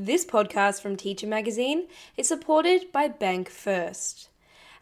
[0.00, 4.28] This podcast from Teacher Magazine is supported by Bank First.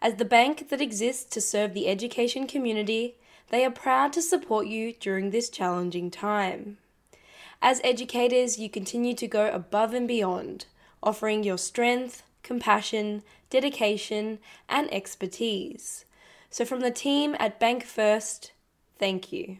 [0.03, 3.14] As the bank that exists to serve the education community,
[3.48, 6.76] they are proud to support you during this challenging time.
[7.62, 10.67] As educators, you continue to go above and beyond,
[11.03, 14.38] offering your strength, compassion, dedication,
[14.69, 16.05] and expertise.
[16.51, 18.52] So, from the team at Bank First,
[18.98, 19.56] thank you.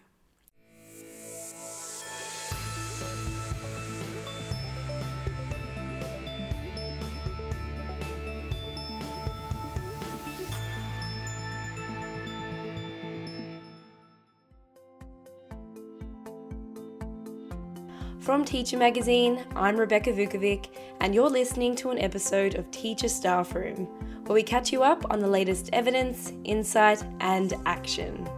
[18.26, 23.54] From Teacher Magazine, I'm Rebecca Vukovic, and you're listening to an episode of Teacher Staff
[23.54, 23.86] Room,
[24.25, 28.29] where we catch you up on the latest evidence, insight, and action.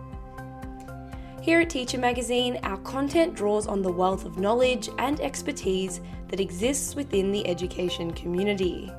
[1.40, 6.38] Here at Teacher Magazine, our content draws on the wealth of knowledge and expertise that
[6.38, 8.92] exists within the education community.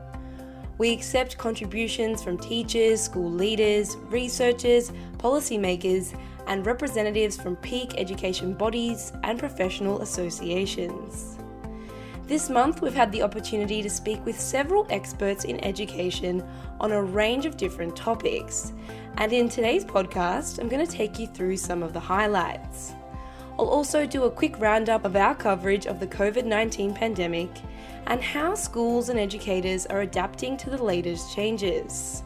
[0.79, 6.19] We accept contributions from teachers, school leaders, researchers, policymakers,
[6.49, 11.37] and representatives from peak education bodies and professional associations.
[12.25, 16.47] This month, we've had the opportunity to speak with several experts in education
[16.79, 18.73] on a range of different topics.
[19.17, 22.93] And in today's podcast, I'm going to take you through some of the highlights.
[23.57, 27.49] I'll also do a quick roundup of our coverage of the COVID 19 pandemic
[28.07, 32.23] and how schools and educators are adapting to the latest changes.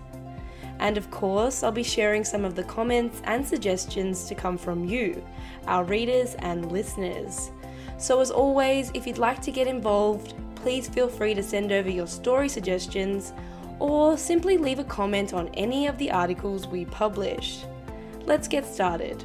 [0.83, 4.83] And of course, I'll be sharing some of the comments and suggestions to come from
[4.83, 5.25] you,
[5.65, 7.51] our readers and listeners.
[7.97, 11.89] So, as always, if you'd like to get involved, please feel free to send over
[11.89, 13.31] your story suggestions
[13.79, 17.63] or simply leave a comment on any of the articles we publish.
[18.25, 19.23] Let's get started.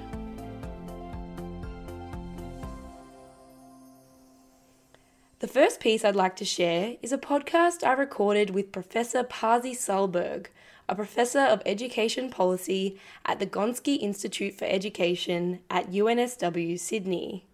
[5.41, 9.73] The first piece I'd like to share is a podcast I recorded with Professor Pasi
[9.73, 10.47] Sahlberg,
[10.89, 17.45] a professor of education policy at the Gonski Institute for Education at UNSW Sydney.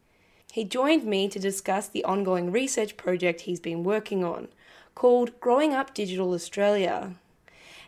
[0.50, 4.48] He joined me to discuss the ongoing research project he's been working on,
[4.94, 7.16] called Growing Up Digital Australia.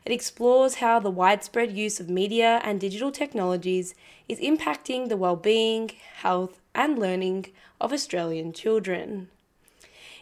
[0.05, 3.95] It explores how the widespread use of media and digital technologies
[4.29, 7.47] is impacting the well-being, health, and learning
[7.81, 9.31] of Australian children.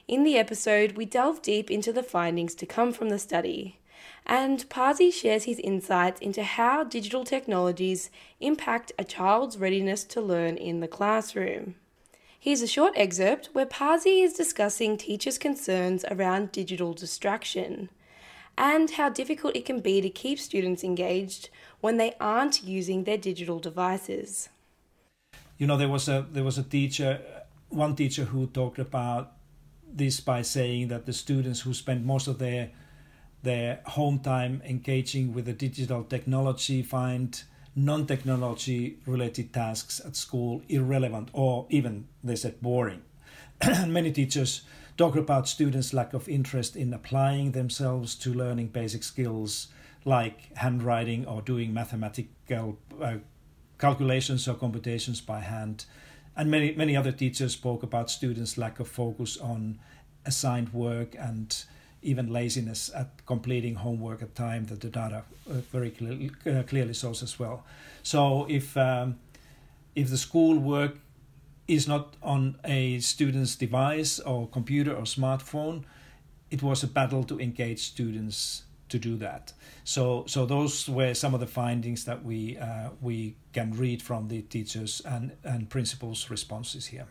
[0.07, 3.79] In the episode, we delve deep into the findings to come from the study,
[4.27, 10.59] and Pasi shares his insights into how digital technologies impact a child's readiness to learn
[10.59, 11.77] in the classroom.
[12.39, 17.89] Here's a short excerpt where Pasi is discussing teachers' concerns around digital distraction
[18.59, 21.49] and how difficult it can be to keep students engaged
[21.81, 24.51] when they aren't using their digital devices.
[25.57, 27.23] You know, there was a there was a teacher,
[27.71, 29.33] one teacher who talked about
[29.97, 32.71] this by saying that the students who spend most of their
[33.43, 37.43] their home time engaging with the digital technology find
[37.77, 43.03] non-technology related tasks at school irrelevant or even they said boring.
[43.87, 44.63] Many teachers
[44.97, 49.69] talk about students lack of interest in applying themselves to learning basic skills
[50.05, 53.17] like handwriting or doing mathematical uh,
[53.79, 55.85] calculations or computations by hand
[56.37, 59.79] and many many other teachers spoke about students lack of focus on
[60.27, 61.65] assigned work and
[62.03, 66.93] even laziness at completing homework at time that the data uh, very clearly, uh, clearly
[66.93, 67.65] shows as well.
[68.03, 69.17] So if um,
[69.95, 70.99] if the school work
[71.67, 75.85] is not on a student's device or computer or smartphone,
[76.51, 79.53] it was a battle to engage students to do that.
[79.85, 84.29] So so those were some of the findings that we uh, we can read from
[84.29, 87.07] the teachers and and principals' responses here.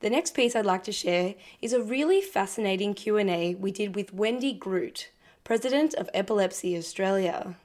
[0.00, 4.14] The next piece I'd like to share is a really fascinating Q&A we did with
[4.14, 5.10] Wendy Groot,
[5.42, 7.56] President of Epilepsy Australia.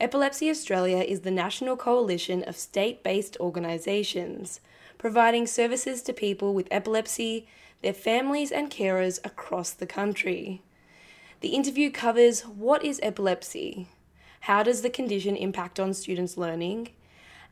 [0.00, 4.60] Epilepsy Australia is the national coalition of state-based organisations
[5.02, 7.48] providing services to people with epilepsy,
[7.82, 10.62] their families and carers across the country.
[11.42, 13.88] The interview covers what is epilepsy,
[14.42, 16.90] how does the condition impact on students' learning,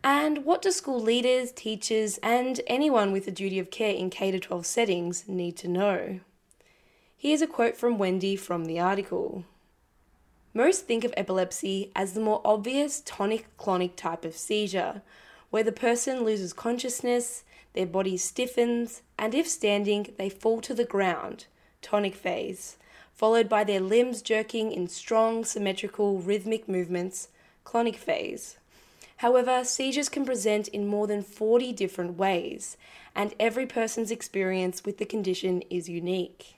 [0.04, 4.30] and what do school leaders, teachers, and anyone with a duty of care in K
[4.38, 6.20] 12 settings need to know?
[7.16, 9.44] Here's a quote from Wendy from the article.
[10.54, 15.02] Most think of epilepsy as the more obvious tonic clonic type of seizure,
[15.50, 17.42] where the person loses consciousness,
[17.72, 21.46] their body stiffens, and if standing, they fall to the ground,
[21.82, 22.76] tonic phase,
[23.20, 27.28] followed by their limbs jerking in strong, symmetrical, rhythmic movements,
[27.66, 28.56] clonic phase.
[29.18, 32.78] However, seizures can present in more than 40 different ways,
[33.14, 36.54] and every person's experience with the condition is unique.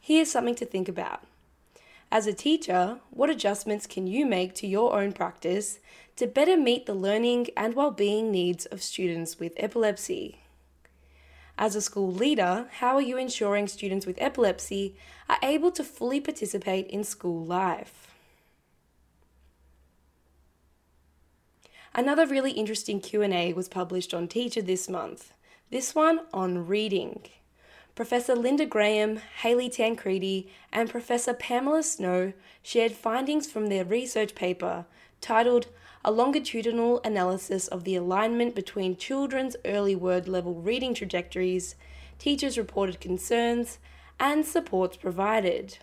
[0.00, 1.24] Here's something to think about.
[2.10, 5.78] As a teacher, what adjustments can you make to your own practice
[6.16, 10.38] to better meet the learning and well-being needs of students with epilepsy?
[11.60, 14.94] As a school leader, how are you ensuring students with epilepsy
[15.28, 18.14] are able to fully participate in school life?
[21.92, 25.32] Another really interesting Q&A was published on Teacher this month.
[25.68, 27.22] This one on reading.
[27.96, 34.86] Professor Linda Graham, Hayley Tancredi, and Professor Pamela Snow shared findings from their research paper
[35.20, 35.68] titled
[36.04, 41.74] A Longitudinal Analysis of the Alignment Between Children's Early Word Level Reading Trajectories,
[42.18, 43.78] Teachers Reported Concerns,
[44.20, 45.78] and Supports Provided.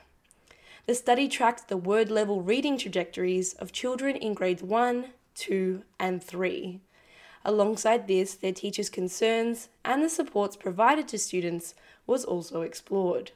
[0.85, 6.23] The study tracked the word level reading trajectories of children in grades 1, 2, and
[6.23, 6.79] 3.
[7.43, 13.31] Alongside this, their teachers' concerns and the supports provided to students was also explored.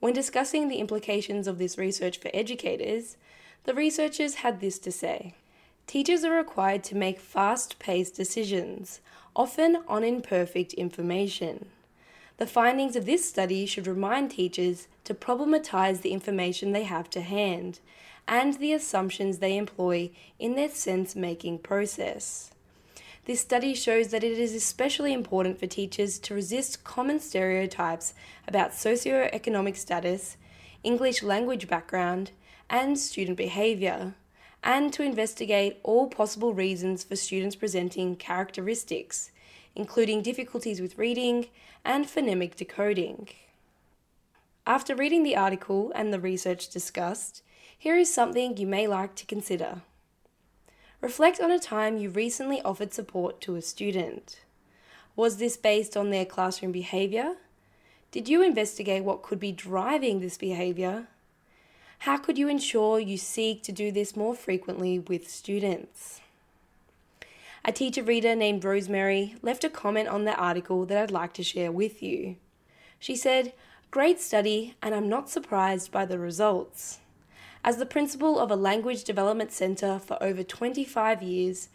[0.00, 3.16] When discussing the implications of this research for educators,
[3.68, 5.34] the researchers had this to say
[5.86, 9.00] Teachers are required to make fast paced decisions,
[9.36, 11.66] often on imperfect information.
[12.38, 17.20] The findings of this study should remind teachers to problematize the information they have to
[17.20, 17.80] hand
[18.26, 22.52] and the assumptions they employ in their sense making process.
[23.26, 28.14] This study shows that it is especially important for teachers to resist common stereotypes
[28.46, 30.38] about socioeconomic status,
[30.82, 32.30] English language background,
[32.70, 34.14] and student behaviour,
[34.62, 39.30] and to investigate all possible reasons for students presenting characteristics,
[39.74, 41.46] including difficulties with reading
[41.84, 43.28] and phonemic decoding.
[44.66, 47.42] After reading the article and the research discussed,
[47.76, 49.82] here is something you may like to consider.
[51.00, 54.40] Reflect on a time you recently offered support to a student.
[55.14, 57.36] Was this based on their classroom behaviour?
[58.10, 61.06] Did you investigate what could be driving this behaviour?
[62.02, 66.20] How could you ensure you seek to do this more frequently with students?
[67.64, 71.42] A teacher reader named Rosemary left a comment on the article that I'd like to
[71.42, 72.36] share with you.
[73.00, 73.52] She said,
[73.90, 77.00] Great study, and I'm not surprised by the results.
[77.64, 81.68] As the principal of a language development centre for over 25 years,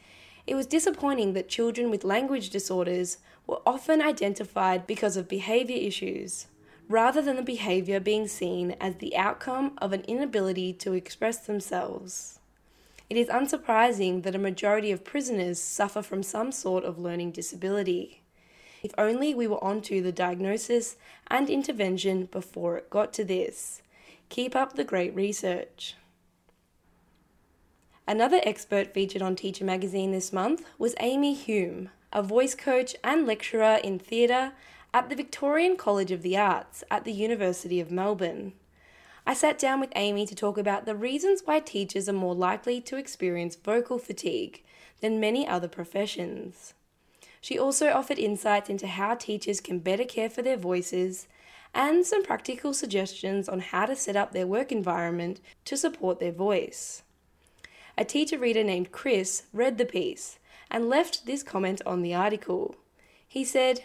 [0.48, 6.48] it was disappointing that children with language disorders were often identified because of behaviour issues,
[6.94, 12.38] rather than the behaviour being seen as the outcome of an inability to express themselves.
[13.10, 18.22] It is unsurprising that a majority of prisoners suffer from some sort of learning disability.
[18.84, 20.96] If only we were onto the diagnosis
[21.30, 23.82] and intervention before it got to this.
[24.30, 25.96] Keep up the great research.
[28.08, 33.26] Another expert featured on Teacher Magazine this month was Amy Hume, a voice coach and
[33.26, 34.52] lecturer in theatre
[34.94, 38.54] at the Victorian College of the Arts at the University of Melbourne.
[39.26, 42.80] I sat down with Amy to talk about the reasons why teachers are more likely
[42.82, 44.64] to experience vocal fatigue
[45.02, 46.76] than many other professions.
[47.42, 51.28] She also offered insights into how teachers can better care for their voices
[51.74, 56.32] and some practical suggestions on how to set up their work environment to support their
[56.32, 57.02] voice.
[57.98, 60.38] A teacher reader named Chris read the piece
[60.70, 62.76] and left this comment on the article.
[63.28, 63.84] He said,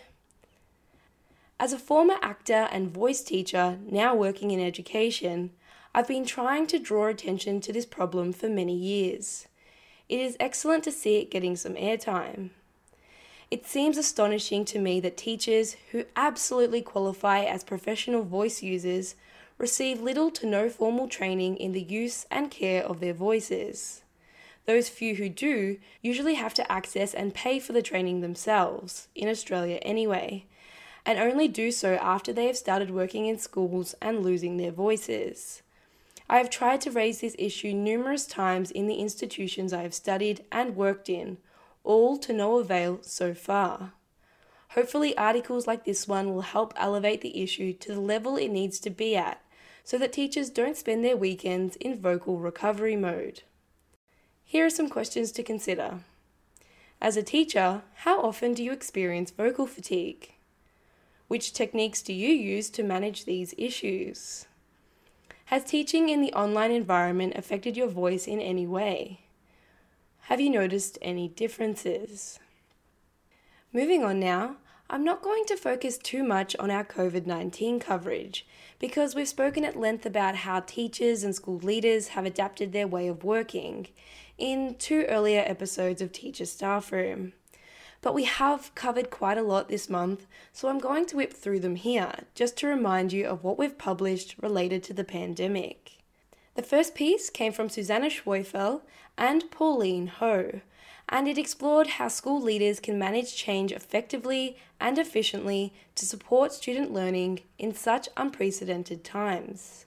[1.61, 5.51] As a former actor and voice teacher now working in education,
[5.93, 9.49] I've been trying to draw attention to this problem for many years.
[10.09, 12.51] It is excellent to see it getting some airtime.
[13.51, 19.17] It seems astonishing to me that teachers who absolutely qualify as professional voice users
[19.57, 24.03] receive little to no formal training in the use and care of their voices.
[24.67, 29.29] Those few who do usually have to access and pay for the training themselves, in
[29.29, 30.45] Australia anyway,
[31.09, 35.63] and only do so after they have started working in schools and losing their voices.
[36.29, 40.45] I have tried to raise this issue numerous times in the institutions I have studied
[40.53, 41.39] and worked in,
[41.83, 43.95] all to no avail so far.
[44.73, 48.79] Hopefully, articles like this one will help elevate the issue to the level it needs
[48.81, 49.41] to be at
[49.85, 53.45] so that teachers don't spend their weekends in vocal recovery mode.
[54.45, 56.01] Here are some questions to consider.
[57.01, 60.35] As a teacher, how often do you experience vocal fatigue?
[61.29, 64.47] Which techniques do you use to manage these issues?
[65.47, 69.21] Has teaching in the online environment affected your voice in any way?
[70.23, 72.39] Have you noticed any differences?
[73.73, 74.57] Moving on now,
[74.91, 78.47] I'm not going to focus too much on our COVID 19 coverage
[78.79, 83.07] because we've spoken at length about how teachers and school leaders have adapted their way
[83.07, 83.89] of working
[84.39, 87.35] in two earlier episodes of Teacher Staff Room.
[88.01, 91.61] But we have covered quite a lot this month, so I'm going to whip through
[91.61, 95.99] them here just to remind you of what we've published related to the pandemic.
[96.55, 98.83] The first piece came from Susanna Schweifel
[99.17, 100.61] and Pauline Ho,
[101.09, 106.93] and it explored how school leaders can manage change effectively and efficiently to support student
[106.93, 109.87] learning in such unprecedented times.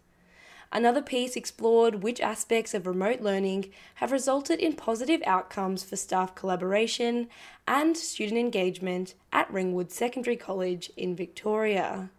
[0.73, 6.33] Another piece explored which aspects of remote learning have resulted in positive outcomes for staff
[6.33, 7.27] collaboration
[7.67, 12.09] and student engagement at Ringwood Secondary College in Victoria.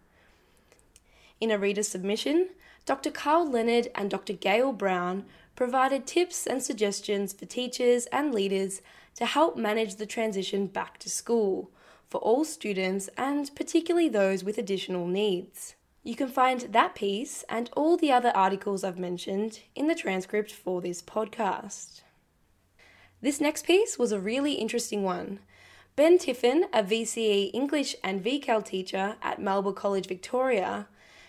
[1.41, 2.49] In a reader submission,
[2.85, 3.09] Dr.
[3.09, 4.33] Carl Leonard and Dr.
[4.33, 8.81] Gail Brown provided tips and suggestions for teachers and leaders
[9.15, 11.71] to help manage the transition back to school
[12.07, 15.75] for all students and particularly those with additional needs.
[16.05, 20.51] You can find that piece and all the other articles I've mentioned in the transcript
[20.51, 22.01] for this podcast.
[23.21, 25.39] This next piece was a really interesting one.
[25.95, 30.87] Ben Tiffin, a VCE English and VCAL teacher at Melbourne College, Victoria,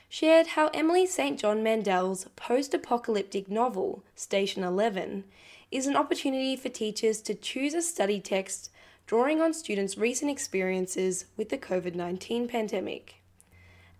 [0.08, 1.38] shared how Emily St.
[1.38, 5.22] John Mandel's post apocalyptic novel, Station 11,
[5.70, 8.70] is an opportunity for teachers to choose a study text
[9.06, 13.20] drawing on students' recent experiences with the COVID 19 pandemic.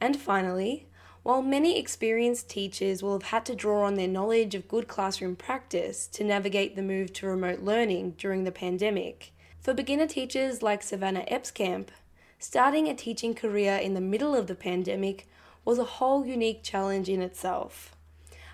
[0.01, 0.87] And finally,
[1.23, 5.37] while many experienced teachers will have had to draw on their knowledge of good classroom
[5.37, 10.83] practice to navigate the move to remote learning during the pandemic, for beginner teachers like
[10.83, 11.89] Savannah Epskamp,
[12.39, 15.27] starting a teaching career in the middle of the pandemic
[15.65, 17.97] was a whole unique challenge in itself.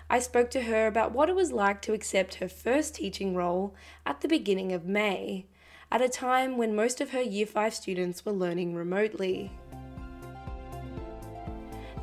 [0.09, 3.75] I spoke to her about what it was like to accept her first teaching role
[4.05, 5.45] at the beginning of May,
[5.91, 9.51] at a time when most of her Year 5 students were learning remotely.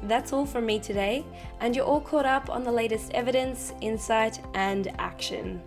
[0.04, 1.24] That's all from me today,
[1.60, 5.60] and you're all caught up on the latest evidence, insight, and action.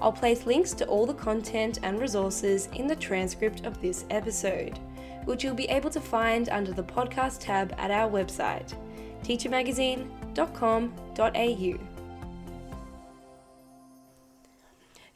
[0.00, 4.78] I'll place links to all the content and resources in the transcript of this episode,
[5.24, 8.74] which you'll be able to find under the podcast tab at our website,
[9.22, 11.78] teachermagazine.com.au.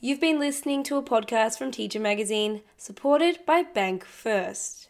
[0.03, 4.90] You've been listening to a podcast from Teacher Magazine, supported by Bank First.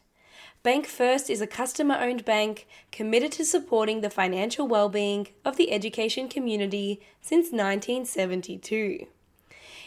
[0.62, 5.72] Bank First is a customer owned bank committed to supporting the financial well-being of the
[5.72, 9.06] education community since 1972.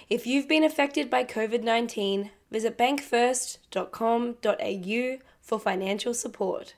[0.10, 6.74] If you've been affected by COVID 19, visit bankfirst.com.au for financial support.